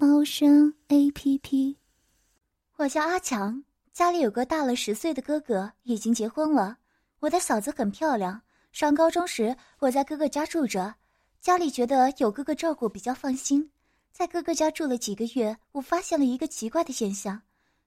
[0.00, 1.76] 猫声 A P P。
[2.76, 3.62] 我叫阿强，
[3.92, 6.78] 家里有个大了十岁的哥哥，已经结婚了。
[7.18, 8.40] 我的嫂子很漂亮。
[8.72, 10.94] 上高中时，我在哥哥家住着，
[11.42, 13.70] 家里觉得有哥哥照顾比较放心。
[14.10, 17.42] 在哥哥家住了几个月，我发现了一个奇怪的现象：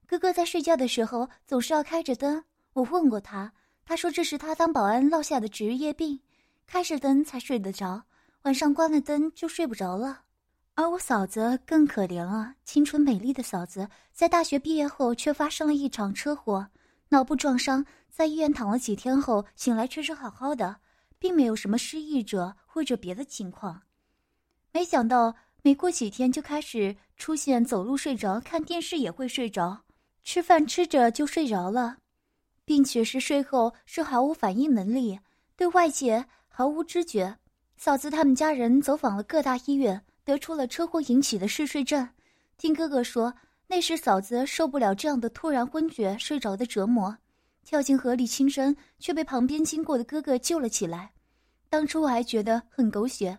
[0.06, 2.44] 哥哥在睡觉的时候总是要开着灯。
[2.74, 3.52] 我问过他，
[3.84, 6.20] 他说这是他当保安落下的职业病，
[6.64, 8.04] 开着灯才睡得着，
[8.42, 10.20] 晚上关了灯就睡不着了。
[10.76, 16.68] 而我嫂子更可怜了，清纯美丽的嫂子在大学毕业后却发生了一场车祸，
[17.10, 20.76] 脑部撞伤，在医院躺了几天后醒来却是好好的，
[21.16, 23.82] 并没有什么失忆者或者别的情况。
[24.72, 29.80] 没想到没过几天就开始出现走路睡着、看电视也会睡着、
[30.24, 31.98] 吃饭吃着就睡着了，
[32.64, 35.20] 并且是睡后是毫无反应能力，
[35.54, 37.38] 对外界毫无知觉。
[37.76, 40.04] 嫂子他们家人走访了各大医院。
[40.24, 42.08] 得出了车祸引起的嗜睡症，
[42.56, 43.34] 听哥哥说，
[43.66, 47.16] 那时嫂子受不了这样的突然昏厥睡着的折磨，
[47.64, 51.12] 跳进河里轻生，却被旁边经过的哥哥救了起来。
[51.68, 53.38] 当初我还觉得很狗血，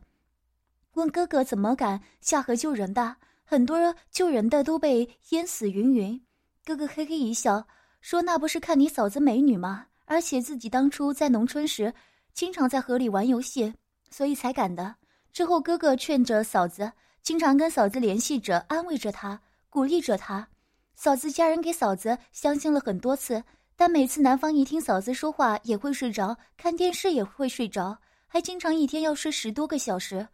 [0.94, 6.22] 问哥哥怎么敢下河救人的，很多救人的都被淹死云云。
[6.64, 7.67] 哥哥嘿嘿一笑，
[8.02, 9.88] 说那不是看你嫂子美女吗？
[10.05, 11.94] 而且自己当初在农村时，
[12.33, 13.73] 经常在河里玩游戏，
[14.11, 14.95] 所以才敢的。
[15.36, 19.38] 之后，哥哥劝着嫂子，经常跟嫂子联系着，安慰着她，
[19.69, 20.47] 鼓励着她。
[20.95, 23.44] 嫂子家人给嫂子相信了很多次，
[23.75, 30.26] 但每次男方一听嫂子说话也会睡着，看电视也会睡着，还经常一天要睡十多个小时，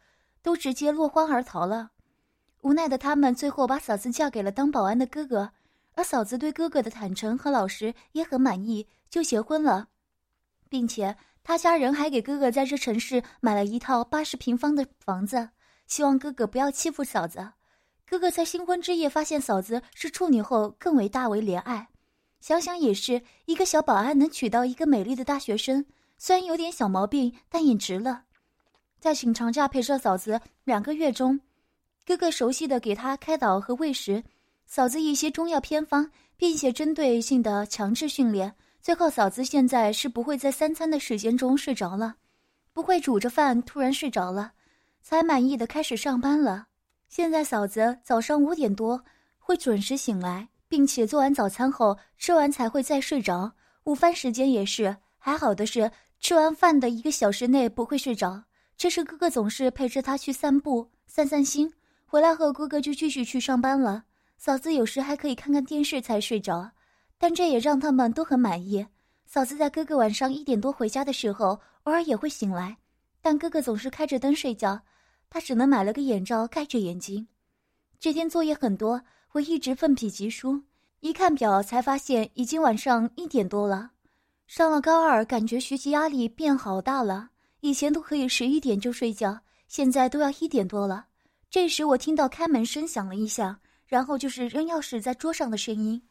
[0.44, 1.90] 都直接落荒而逃了。
[2.62, 5.52] 无奈的他们最后把嫂子嫁给了当保安的哥哥，
[5.96, 9.88] 而嫂子对哥哥的坦诚和老实也很满意，就结婚了，
[10.70, 11.18] 并且。
[11.44, 15.50] 他家人还给哥哥在这城市买了一套八十平方的房子，
[15.88, 17.52] 希望哥哥不要欺负嫂子。
[18.08, 21.88] 哥哥在新婚之夜发现嫂子是处女后，更为大为怜爱。
[22.42, 25.86] 想想也是，一个小保安能娶到一个美丽的大学生，
[26.18, 28.24] 虽然有点小毛病，但也值了。
[29.00, 31.40] 在请长假陪着嫂子两个月中，
[32.06, 34.24] 哥哥熟悉的给她开导和喂食，
[34.66, 38.54] 嫂子一些中药偏方，并且针对性的强制训练。
[38.82, 42.16] 最后，嫂子现在是不会在三餐的时间中睡着了，
[42.74, 44.54] 不会煮着饭突然睡着了，
[45.04, 46.66] 才满意的开始上班了。
[47.08, 49.04] 现在嫂子早上五点多
[49.38, 53.52] 会准时醒来，并且做完早餐后吃完才会再睡着。
[53.84, 58.44] 午饭时间也是，还好的是吃完饭的一个小时内不会睡着。
[58.76, 61.72] 这时哥哥总是陪着她去散步散散心，
[62.08, 64.06] 回来后哥哥就继续去上班了。
[64.38, 66.72] 嫂子有时还可以看看电视才睡着。
[67.22, 68.84] 但这也让他们都很满意。
[69.28, 71.50] 嫂子在哥哥晚上一点多回家的时候，
[71.84, 72.76] 偶尔也会醒来，
[73.22, 74.82] 但哥哥总是开着灯睡觉，
[75.30, 77.28] 他只能买了个眼罩盖着眼睛。
[78.00, 79.00] 这天作业很多，
[79.34, 80.64] 我一直奋笔疾书，
[81.02, 83.92] 一看表才发现已经晚上一点多了。
[84.48, 91.06] 上了高二，感觉学习压力变好大了，以前都可以十一点就睡觉，现在都要一点多了。
[91.52, 96.02] 这时我听到开门声响了一下，然后就是扔钥匙在桌上的声音。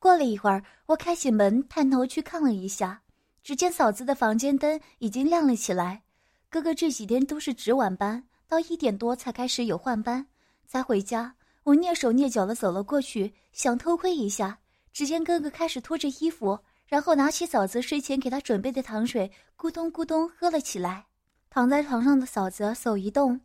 [0.00, 3.02] 过了一会儿，我开启门，探头去看了一下，
[3.42, 6.02] 只见嫂子的房间灯已经亮了起来。
[6.48, 10.26] 哥哥这几天都是值晚班，到一点多才开始有换班，
[10.66, 11.36] 才回家。
[11.64, 14.58] 我蹑手蹑脚的走了过去，想偷窥一下。
[14.90, 21.04] 只见哥哥开始脱着衣服，然后拿起嫂子睡前给他准备的糖水，咕咚咕咚喝了起来。
[21.50, 23.38] 躺在床上的嫂子手一动，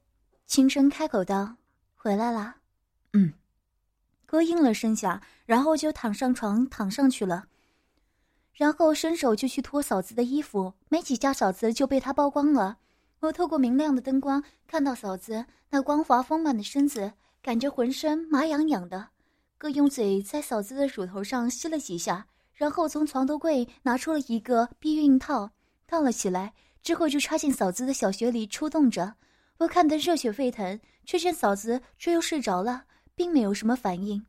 [0.48, 1.58] 轻声开口道
[1.96, 2.56] ：“回来啦。
[3.12, 3.34] ”“嗯。”
[4.26, 7.46] 哥应了声下，然后就躺上床，躺上去了，
[8.54, 12.78] 然后伸手就去脱嫂子的衣服，没几下嫂子就被他剥光了。
[13.22, 19.08] 我透过明亮的灯光看到嫂子那光滑丰满的身子，感觉浑身麻痒痒的。
[19.58, 25.50] 哥用嘴在嫂子的乳头上吸了几下，然后从床头柜拿出了一个避孕套，
[25.88, 29.16] 套了起来，之后就插进嫂子的小穴里抽动着。
[29.58, 32.84] 我看得热血沸腾，却见嫂子却又睡着了。
[33.16, 34.26] 并没有什么反应，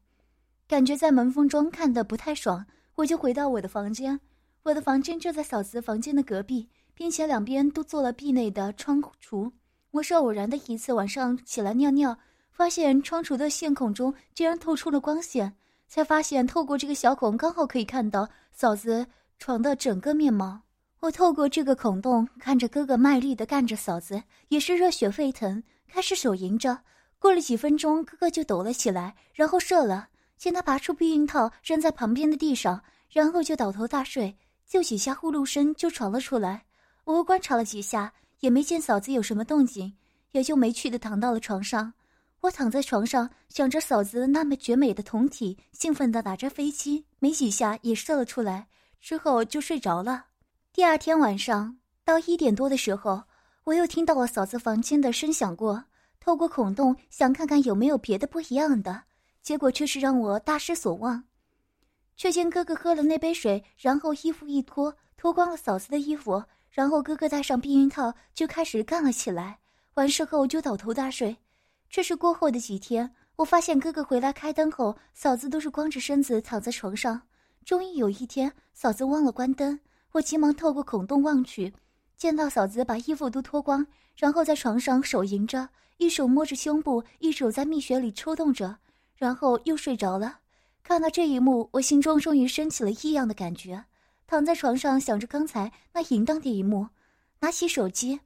[0.68, 4.20] 感觉在门缝中看的不太爽，我就回到我的房间。
[4.62, 9.52] 我的房间就在嫂子房间的隔壁，并且两边都做了壁内的窗橱。
[9.90, 12.18] 我是偶然的一次晚上起来尿尿，
[12.50, 15.54] 发现窗橱的线孔中竟然透出了光线，
[15.88, 19.06] 才发现透过这个小孔刚好可以看到嫂子
[19.38, 20.60] 床的整个面貌。
[21.00, 26.80] 我透过这个孔洞看着哥哥卖力的干着，嫂子也是热血沸腾，开始手淫着。
[27.26, 30.10] 过了几分钟，哥哥就抖了起来，然后射了。
[30.38, 32.80] 见他拔出避孕套扔在旁边的地上，
[33.10, 36.64] 然后就倒头大睡，就几下呼噜声就传了出来。
[37.02, 39.92] 我观察了几下，也没见嫂子有什么动静，
[40.30, 41.92] 也就没趣的躺到了床上。
[42.42, 48.68] 我躺在床上，想着嫂子那么绝美的酮体，兴奋的打着飞机，没几下也射了出来，
[49.00, 50.26] 之后就睡着了。
[50.72, 53.24] 第二天晚上到一点多的时候，
[53.64, 55.82] 我又听到我嫂子房间的声响过，
[56.26, 59.04] 透过孔洞想看看有没有别的不一样的，
[59.44, 61.22] 结果却是让我大失所望。
[62.16, 69.60] 却见哥哥喝了那杯水，然后衣服一脱，脱光了嫂子的衣服，然后哥哥戴上避孕套就开始干了起来，
[69.94, 71.36] 完事后就倒头大睡。
[71.88, 77.22] 这是过后的几天，我发现哥哥回来开灯后，嫂子都是光着身子躺在床上。
[77.64, 79.78] 终于有一天，嫂子忘了关灯，
[80.10, 81.72] 我急忙透过孔洞望去，
[82.16, 83.86] 见到嫂子把衣服都脱光，
[84.16, 85.68] 然后在床上手淫着，
[85.98, 88.78] 一手摸着胸部，一手在蜜穴里抽动着，
[89.16, 90.38] 然后又睡着了。
[90.82, 93.84] 看到这一幕，我心中终于升起了异样的感觉，
[94.26, 96.88] 躺在床上想着刚才那淫荡的一幕，
[97.40, 98.20] 拿起手机。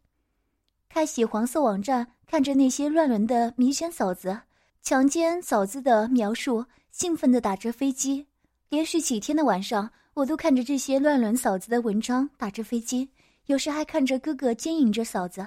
[0.88, 4.40] 开启黄色网站，看着那些乱伦的迷奸嫂子、
[4.82, 8.26] 强奸嫂子的描述，兴奋地打着飞机。
[8.69, 13.08] 连续几天的晚上，我都看着这些乱伦嫂子的文章，打着飞机。
[13.50, 15.44] 有时还看着哥哥奸淫着嫂子。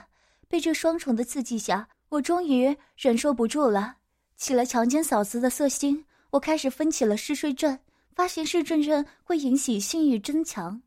[0.50, 3.96] 被这双重的刺激下，我终于忍受不住了，
[4.36, 6.04] 起了强奸嫂子的色心。
[6.32, 7.80] 我开始分起了嗜睡症，
[8.14, 10.82] 发现嗜睡症会引起性欲增强。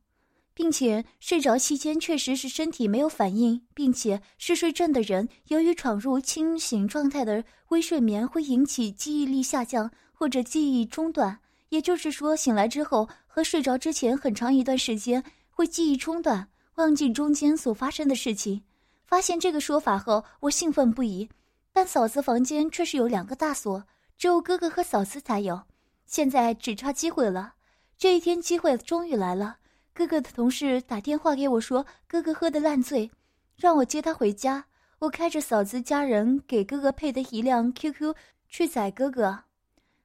[0.53, 11.39] 并且睡着期间确实是身体没有反应，并且嗜睡症的人由于闯入清醒状态的微睡眠，会引起记忆力下降或者记忆中断。
[11.71, 18.63] 也就是说，醒来之后和睡着之前很长一段时间会记忆中断，忘记中间所发生的事情。
[19.07, 21.29] 发现这个说法后，我兴奋不已。
[21.73, 23.85] 但嫂子房间却是有两个大锁，
[24.17, 25.63] 只有哥哥和嫂子才有。
[26.07, 27.55] 现在只差机会了，
[27.99, 29.59] 这一天机会终于来了。
[29.93, 33.11] 哥哥的同事打电话给我说，哥哥喝得烂醉，
[33.57, 34.65] 让我接他回家。
[34.99, 38.15] 我开着嫂子家人给哥哥配的一辆 QQ
[38.49, 39.45] 去载哥哥。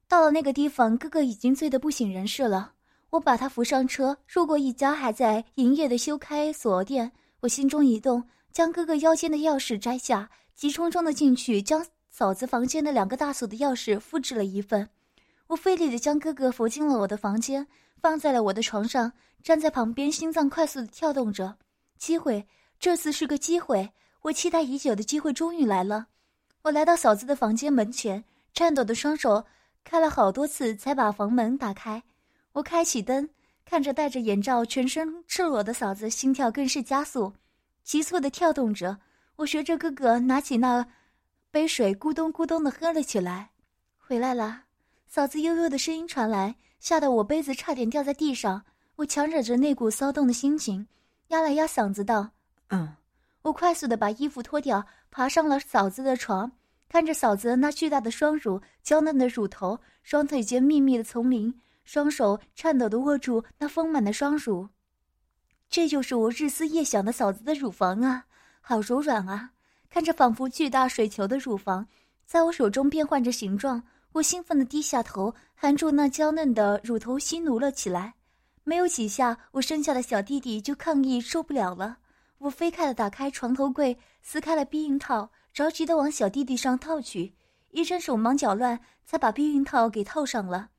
[0.08, 2.74] 到了那个地方，哥哥已经醉得不省人事了。
[3.12, 7.12] 我把他扶上车，路过一家还在营业的修开锁店，
[7.42, 14.90] 我心中一动，将哥哥腰间的钥匙摘下，急冲冲的进去，将嫂子房间的两个大锁的钥匙复制了一份。
[15.48, 17.68] 我费力的将哥哥扶进了我的房间。
[18.02, 21.56] 放在了我的床上，站在旁边，心脏快速的跳动着。
[22.00, 22.48] 机会，
[22.80, 23.92] 这次是个机会，
[24.24, 26.08] 我期待已久的机会终于来了。
[26.64, 28.24] 我来到嫂子的房间门前，
[28.56, 29.46] 颤抖的双手
[29.84, 32.02] 开了好多次才把房门打开。
[32.54, 33.30] 我开启灯，
[33.66, 37.34] 看着戴着眼罩、全身赤裸的嫂子，心跳更是加速，
[37.84, 39.00] 急促的跳动着。
[39.38, 40.86] 我学着哥哥拿起那
[41.50, 43.52] 杯水，咕咚咕咚的喝了起来。
[43.98, 44.64] 回来了，
[45.08, 46.56] 嫂子悠悠的声音传来。
[46.80, 48.64] 吓得我杯子差点掉在地上，
[48.96, 50.88] 我强忍着那股骚动的心情，
[51.28, 52.32] 压了压嗓子道
[52.70, 52.96] ：“嗯。”
[53.44, 56.52] 我快速的把衣服脱掉，爬上了嫂子的床，
[56.90, 61.60] 看着嫂子那巨大的双乳、娇嫩的乳头、双腿间密密的丛林，
[61.92, 64.70] 双手颤抖的握住那丰满的双乳。
[65.70, 68.24] 这就是我日思夜想的嫂子的乳房啊，
[68.62, 69.52] 好柔软啊！
[69.90, 71.86] 看着仿佛巨大水球的乳房，
[72.26, 73.84] 在我手中变换着形状。
[74.14, 78.14] 我兴奋地低下头，含住那娇嫩的乳头吸奴了起来。
[78.64, 81.98] 没有几下，我生下的小弟弟就抗议受不了了。
[82.38, 87.36] 我飞快地打开床头柜，撕开了避孕套，着急地往小弟弟上套去。
[87.72, 90.70] 一阵手忙脚乱，才把避孕套给套上了。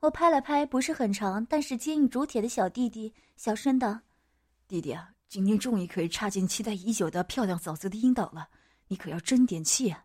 [0.00, 3.98] 我拍了拍不是很长，但是坚硬如铁的小弟弟，小声道
[4.68, 8.48] ：“弟弟啊，今天终于可以插进期待已久的漂亮嫂子的阴道了，
[8.86, 10.04] 你可要争点气啊！”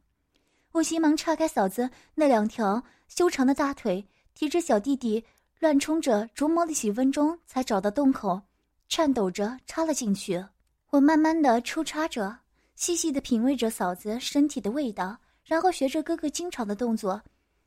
[0.73, 5.23] 我急忙叉开嫂子那两条修长的大腿，提着小弟弟
[5.59, 8.41] 乱冲着，琢磨了几分钟才找到洞口，
[8.89, 10.43] 颤抖着插了进去。
[10.89, 12.35] 我慢慢的抽插着，
[12.75, 17.21] 细细的品味着嫂子身体的味道，然后学着哥哥经常的动作，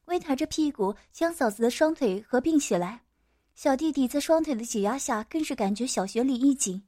[0.07, 3.03] 微抬着屁股将嫂子的双腿合并起来。
[3.55, 6.83] 小弟弟在双腿的挤压下，更是感觉小穴里一紧，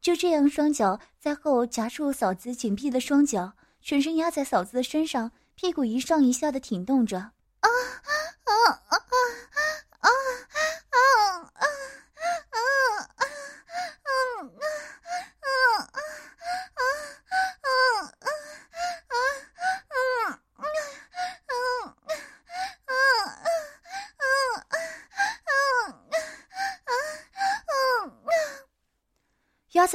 [0.00, 5.32] 就这样双脚在后夹住嫂子紧闭的双脚，全身压在嫂子的身上。
[5.54, 7.32] 屁股一上一下的挺动着，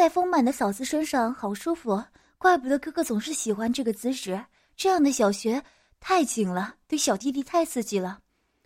[0.03, 2.03] 在丰满的嫂子身上，好舒服。
[2.37, 4.37] 怪不得哥哥总是喜欢这个姿势，
[4.75, 5.63] 这样的小穴
[6.01, 8.19] 太紧了，对小弟弟太刺激了。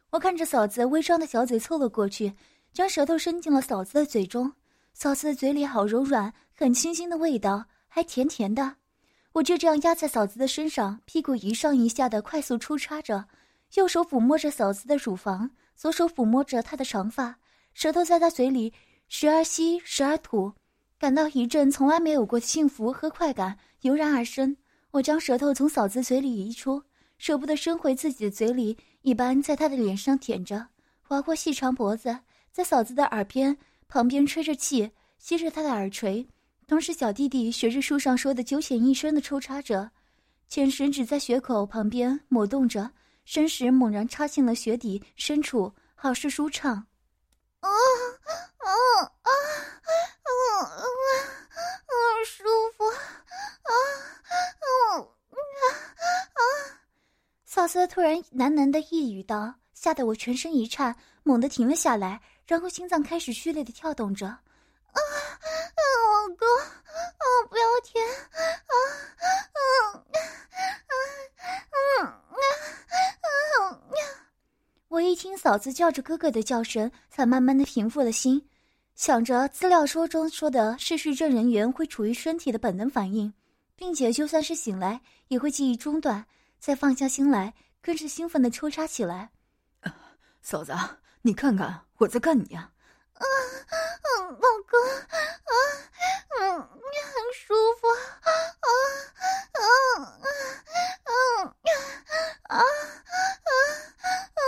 [0.10, 2.34] 我看着嫂子微张的小嘴凑了过去，
[2.74, 4.52] 将舌头伸进了嫂子的嘴中。
[4.96, 8.78] 嫂子的嘴里好柔软，很清新的味道，还甜甜的。
[9.34, 13.24] 我就这样压在嫂子的身上，屁股一上一下的快速出插着，
[13.76, 17.38] 右手抚摸着嫂子的乳房，左手抚摸着她的长发，
[17.76, 18.74] 舌头在她嘴里
[19.08, 20.52] 时而吸时而吐，
[21.00, 24.58] 感到一阵从来没有过的幸福和快感油然而生。
[24.92, 26.82] 我将舌头从嫂子嘴里移出，
[27.18, 30.68] 舍不得伸回自己的嘴里，一般在她的脸上舔着，
[31.02, 32.20] 划过细长脖子，
[32.52, 33.56] 在嫂子的耳边
[33.88, 36.28] 旁边吹着气，吸着她的耳垂。
[36.66, 39.92] 同时，小弟弟学着书上说的九浅一深的抽插着，
[40.50, 42.90] 浅食指在穴口旁边抹动着，
[43.24, 46.88] 深时猛然插进了穴底深处，好是舒畅。
[47.60, 47.70] 啊
[48.58, 48.72] 啊
[49.22, 49.30] 啊
[50.58, 50.82] 啊啊
[51.86, 51.94] 啊！
[52.26, 52.44] 舒
[52.76, 52.98] 服啊
[53.64, 53.72] 啊
[54.58, 55.06] 啊
[56.34, 56.42] 啊！
[57.46, 64.28] 嫂子突然喃喃的一语道，吓得我全身一颤，猛地停了下来，然后心脏开始剧烈的跳动着。
[64.28, 64.40] 啊
[64.92, 65.00] 啊！
[65.78, 68.74] 老公，啊，不要舔，啊啊
[69.54, 70.10] 啊
[72.00, 72.10] 啊啊
[73.70, 73.82] 啊！
[74.88, 78.50] 我一听嫂子叫着哥哥的叫声，才慢慢的平复了心。
[78.98, 83.32] 想着资料书中说的是市政人员会处于身体的本能反应，
[83.76, 86.26] 并且就算是醒来也会记忆中断，
[86.60, 89.30] 再放下心来，更是兴奋的抽插起来。
[90.42, 90.74] 嫂子，
[91.22, 92.72] 你看看我在干你啊！
[93.14, 94.80] 啊，嗯，老公，
[95.46, 95.54] 啊，
[96.40, 97.88] 嗯，你很舒服，
[98.24, 98.34] 啊，
[98.66, 98.68] 啊，
[99.54, 100.34] 啊，
[101.04, 101.14] 啊，
[102.48, 102.66] 啊，啊，
[104.34, 104.42] 啊，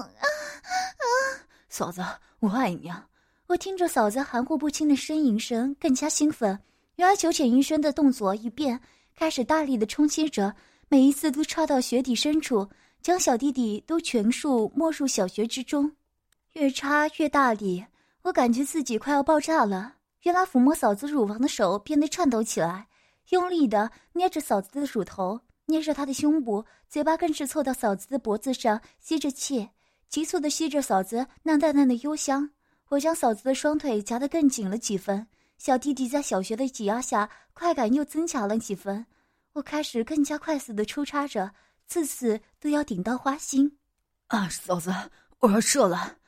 [0.00, 1.04] 啊，啊，
[1.68, 2.02] 嫂子。
[2.42, 3.06] 我爱你啊！
[3.46, 6.58] 我听着嫂子含糊不清的呻吟声，更加兴奋。
[6.96, 8.80] 原来九浅一深的动作一变，
[9.14, 10.52] 开始大力的冲击着，
[10.88, 12.68] 每一次都插到穴底深处，
[13.00, 15.92] 将小弟弟都全数没入小穴之中。
[16.54, 17.86] 越插越大力，
[18.22, 19.94] 我感觉自己快要爆炸了。
[20.22, 22.88] 原来抚摸嫂子乳房的手变得颤抖起来，
[23.28, 29.68] 用力的捏着嫂子的乳头，捏着她的胸部，嘴巴更是凑到嫂子的脖子上吸着气，
[30.12, 32.50] 急促的吸着嫂子那淡淡的幽香。
[32.90, 35.26] 我将嫂子的双腿夹得更紧了几分，
[35.56, 39.06] 小弟弟在小穴的挤压下，快感又增强了几分。
[39.54, 41.54] 我开始更加快速的抽插着，
[41.86, 43.78] 次次都要顶到花心。
[44.26, 44.92] 啊，嫂子，
[45.38, 46.18] 我要射了！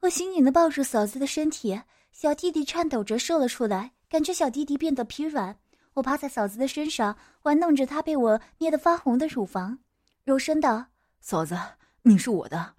[0.00, 1.80] 我紧紧的抱住嫂子的身体，
[2.12, 5.56] 小弟弟颤抖着射了出来，感觉小弟弟变得疲软。
[5.94, 9.78] 我趴在嫂子的身上，玩弄着她被我捏得发红的乳房，
[10.22, 10.84] 柔声道
[11.22, 11.58] ：“嫂子，
[12.02, 12.74] 你是我的。”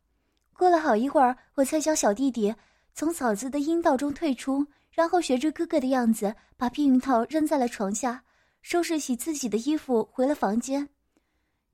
[0.58, 2.54] 过了好一会儿，我才将小弟弟
[2.94, 8.24] 从嫂子的阴道中退出，然后学着哥哥的样子，把避孕套扔在了床下，
[8.62, 10.90] 收拾起自己的衣服，回了房间。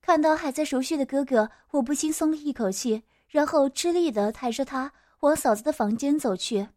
[0.02, 4.92] 看到还在熟睡的哥哥，我不禁松了一口气，然后吃力的抬着他。
[5.20, 6.70] 往嫂子的房间走去，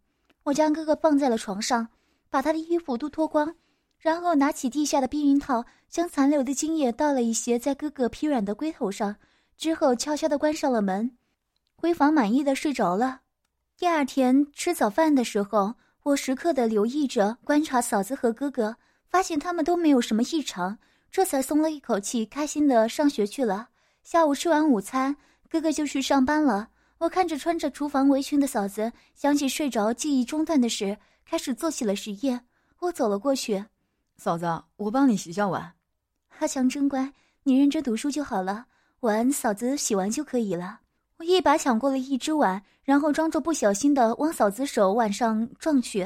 [0.43, 1.87] 我将哥哥放在了床上，
[2.29, 3.55] 把他的衣服都脱光，
[3.99, 9.15] 然后拿起地下的避孕套，将残留的精液倒了一些在哥哥疲软的龟头上，
[9.57, 11.17] 之后悄悄地关上了门，
[11.83, 13.23] 回房满意的睡着了。
[13.77, 15.75] 第二天吃早饭的时候，
[16.05, 18.77] 我时刻的留意着观察嫂子和哥哥，
[19.09, 20.79] 发现他们都没有什么异常，
[21.11, 23.71] 这才松了一口气，开心的上学去了。
[24.05, 25.17] 下午吃完午餐，
[25.51, 26.69] 哥哥就去上班了。
[26.99, 32.47] 我看着穿着厨房围裙的嫂子，想起睡着记忆中断的事，开始做起了实验。
[32.79, 33.65] 我走了过去，
[34.17, 34.47] 嫂子，
[34.77, 35.73] 我帮你洗下碗。
[36.39, 37.13] 阿强真乖，
[37.43, 38.67] 你认真读书就好了，
[39.01, 40.79] 碗嫂子洗完就可以了。
[41.23, 46.03] 我一把抢过了一只碗，然后装作不小心的往嫂子手腕上撞去，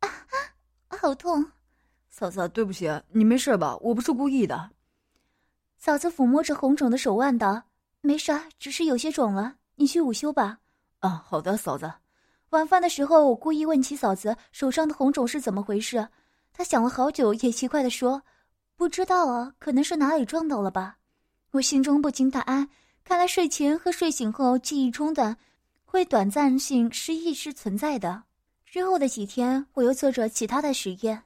[0.00, 0.10] 啊，
[0.88, 1.52] 好痛！
[2.10, 3.76] 嫂子，对不起，你没事吧？
[3.76, 4.70] 我不是故意的。
[5.76, 7.62] 嫂子抚摸着红肿的手腕道
[8.02, 10.58] ：“没啥，只是有些肿了。”你去午休吧。
[10.98, 11.88] 啊，好的，嫂子。
[12.50, 16.08] 晚饭的时候，我故意问起嫂子手上的红肿是怎么回事。
[16.52, 18.20] 她想了好久，也奇怪的说
[18.74, 20.96] ：“不知道啊，可能是哪里撞到了吧。”
[21.52, 22.68] 我心中不禁大安，
[23.08, 25.34] 看来睡前和睡醒后记忆中断，
[25.86, 28.24] 会短暂性失忆是存在的。
[28.66, 31.22] 之后的几天，我又做着其他的实验，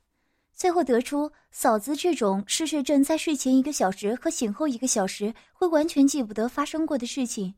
[0.55, 7.53] 最后得出嫂子这种嗜睡症，在睡前一个小时和醒后一个小时会完全记不得发生过的事情。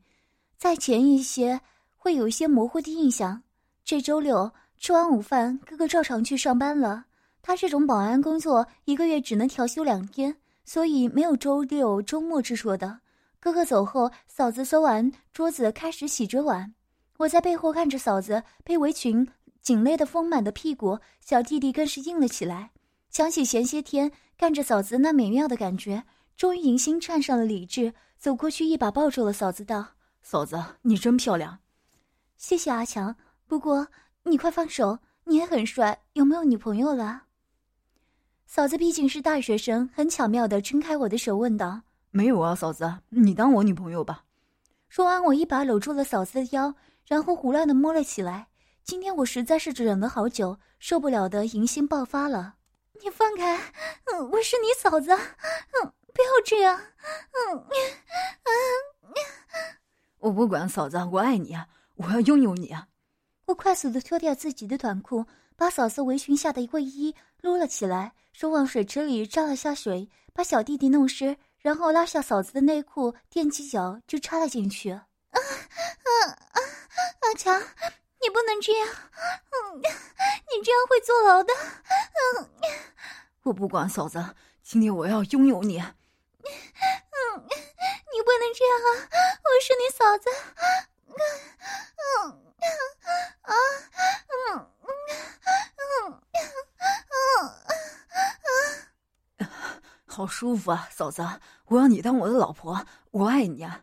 [0.57, 1.61] 在前一些，
[1.95, 3.43] 会有一些模糊的印象。
[3.83, 7.05] 这周六吃完午饭，哥哥照常去上班了。
[7.43, 13.01] 他这种保安工作，一个月只能调休两天，所以没有周六周末之说的。
[13.45, 16.73] 哥哥走后，嫂子收完桌子，开始洗着碗。
[17.17, 19.27] 我在背后看着嫂子被围裙
[19.61, 22.71] 紧勒的丰满的屁股，小弟弟更是硬了起来。
[23.11, 26.03] 想起前些天看着嫂子那美妙的感觉，
[26.35, 29.89] 终于迎新串上了理智，走过去一把抱住了嫂子，道
[30.23, 31.59] ：“嫂子，你真漂亮。”
[32.37, 33.15] 谢谢阿强。
[33.45, 33.87] 不过
[34.23, 37.25] 你快放手，你也很帅，有没有女朋友了？
[38.47, 41.83] 嫂子毕竟是大学生，很巧妙的撑开我的手，问道
[42.15, 44.23] ：“没有啊，嫂子，你当我女朋友吧。”
[44.87, 46.73] 说完，我一把搂住了嫂子的腰，
[47.05, 48.47] 然后胡乱的摸了起来。
[48.85, 52.55] 今天我实在是忍了好久，受不了的淫心爆发了。
[53.03, 53.57] 你放开，
[54.05, 56.79] 嗯，我是你嫂子，嗯，不要这样，
[57.51, 57.65] 嗯，
[60.19, 62.87] 我不管嫂子，我爱你啊，我要拥有你啊！
[63.47, 65.25] 我快速的脱掉自己的短裤，
[65.57, 74.91] 把嫂子围裙下的卫衣撸了起来，手往水池里沾了下水，把小弟弟弄湿，然后拉下嫂子的内裤，踮起脚就插了进去。
[74.91, 75.39] 啊啊
[76.29, 76.61] 啊！
[77.21, 77.59] 阿强。
[78.21, 81.51] 你不能这样，嗯，你这样会坐牢的，
[82.37, 82.49] 嗯，
[83.41, 84.23] 我不管嫂子，
[84.61, 85.89] 今天我要拥有你，嗯，
[86.43, 89.09] 你不能这样啊，
[89.41, 90.29] 我是你嫂子，
[91.07, 92.45] 嗯，
[93.41, 93.53] 啊，
[94.53, 94.69] 嗯，
[95.81, 96.21] 嗯，
[99.39, 99.49] 嗯，
[100.15, 101.21] 好舒服啊，嫂子，
[101.65, 103.81] 我要你当我的老婆，我爱你啊！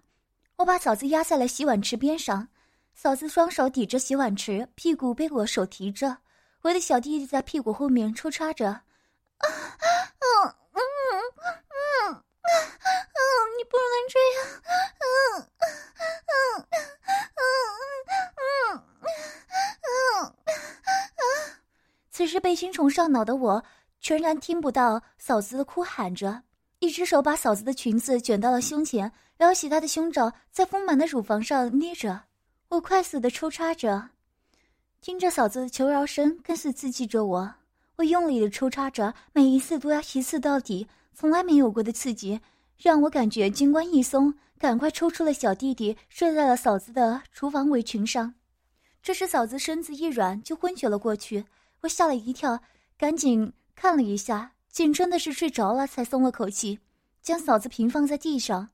[0.57, 2.49] 我把嫂子压在了洗碗池边上。
[2.95, 6.17] 嫂子双手抵着洗碗池，屁股被我手提着，
[6.63, 8.71] 我的小弟弟在屁股后面抽插着。
[8.71, 8.83] 啊，
[9.45, 10.81] 嗯嗯
[11.37, 11.53] 嗯
[12.09, 13.21] 嗯嗯，
[13.59, 14.41] 你不能这样，
[15.03, 15.05] 嗯
[16.01, 16.65] 嗯嗯
[17.37, 17.45] 嗯
[18.39, 18.81] 嗯
[19.83, 20.33] 嗯
[20.73, 21.53] 嗯。
[22.11, 23.63] 此时被新宠上脑的我，
[24.03, 26.43] 全然听不到嫂子的哭喊着，
[26.81, 32.25] 一只手把嫂子的裙子卷到了胸前，撩起她的胸罩，在丰满的乳房上捏着。
[32.69, 34.11] 我快速的抽插着，
[35.01, 37.55] 听着嫂子的求饶声，更是刺激着我。
[37.95, 42.41] 我用力的抽插着，每一次都要一次到底，从来没有过的刺激，
[42.77, 48.35] 让我感觉金冠一松，赶快抽出了小弟弟，睡在了嫂子的厨房围裙上。
[49.01, 51.45] 这时嫂子身子一软，就昏厥了过去。
[51.83, 52.59] 我吓了一跳，
[52.97, 56.79] 赶紧看了一下，竟真的是睡着了，才松了口气，
[57.21, 58.69] 将嫂子平放在地上。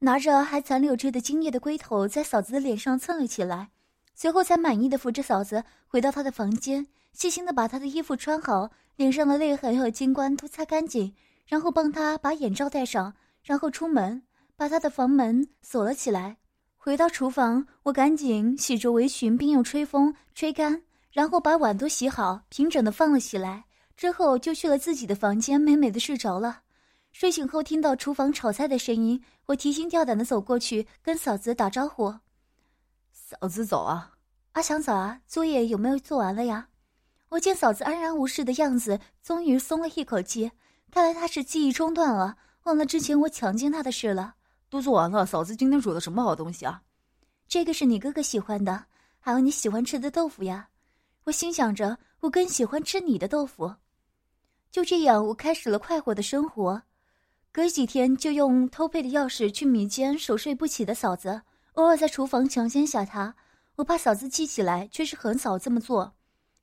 [0.00, 3.70] 拿着还残留着的精液的龟头，在嫂子的脸上蹭了起来，
[4.12, 11.14] 随后才满意的扶着嫂子回到她的房间，细心的把她的衣服穿好，脸上的泪痕和金冠都擦干净，
[11.46, 14.20] 然后帮她把眼罩戴上，然后出门，
[14.56, 16.38] 把她的房门锁了起来。
[16.76, 20.82] 回到厨房，我赶紧洗着围裙，并用吹风吹干，
[21.12, 23.66] 然后把碗都洗好，平整的放了起来，
[24.00, 26.62] 之后就去了自己的房间，美美的睡着了。
[27.12, 32.14] 睡醒后听到厨房炒菜的声音，我提心吊胆的走过去跟嫂子打招呼
[33.12, 34.12] ：“嫂子早啊，
[34.52, 36.68] 阿翔早啊，作业有没有做完了呀？”
[37.28, 40.50] 我见嫂子安然无事的样子，终于松了一口气。
[40.90, 44.36] 看来她是记忆中断了，忘了之前我强奸她的事了。
[44.70, 46.80] 都做完了，嫂子今天煮的什么好东西啊？
[47.46, 48.86] 这个是你哥哥喜欢的，
[49.18, 50.70] 还有你喜欢吃的豆腐呀。
[51.24, 53.74] 我心想着，我更喜欢吃你的豆腐。
[54.70, 56.82] 就这样，我开始了快活的生活。
[57.52, 63.34] 隔几天就用偷配的钥匙去迷奸熟睡不起的嫂子，偶尔在厨房强奸下她。
[63.74, 66.12] 我怕嫂子记起来，却是很少这么做。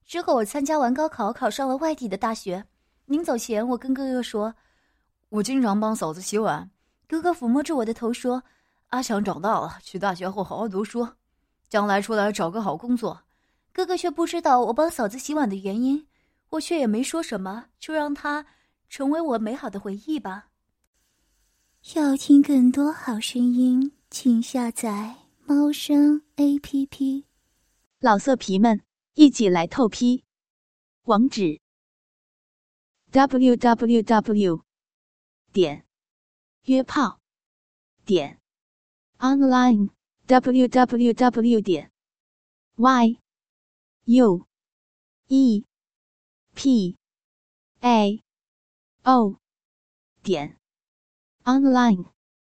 [0.05, 2.63] 之后我参加完高考，考上了外地的大学。
[3.07, 4.53] 临走前，我跟哥哥说
[5.29, 6.69] ：“我经常帮嫂子洗碗。”
[7.07, 8.41] 哥哥抚摸着我的头说
[8.87, 11.07] ：“阿强长大了，去大学后好好读书，
[11.67, 13.19] 将来出来找个好工作。”
[13.73, 16.07] 哥哥却不知道我帮嫂子洗碗的原因，
[16.49, 18.45] 我却也没说什么，就让它
[18.87, 20.49] 成为我美好的回忆吧。
[21.95, 27.25] 要听更多好声音，请下载猫声 A P P。
[27.99, 28.81] 老色皮们，
[29.13, 30.23] 一起来透批！
[31.03, 31.59] 网址
[33.11, 34.63] ：w w w
[35.51, 35.85] 点
[36.63, 37.21] 约炮
[38.05, 38.39] 点
[39.19, 39.89] online
[40.25, 41.91] w w w 点
[42.75, 43.17] y
[44.05, 44.45] u
[45.27, 45.65] e
[46.57, 46.97] p
[47.81, 48.19] a
[49.03, 49.37] o
[50.23, 50.57] 点。
[51.43, 52.05] online